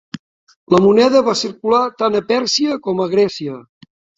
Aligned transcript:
La 0.75 0.79
moneda 0.85 1.21
va 1.27 1.35
circular 1.43 1.83
tant 2.01 2.19
a 2.21 2.25
Pèrsia 2.35 2.81
com 2.89 3.07
a 3.07 3.11
Grècia. 3.17 3.63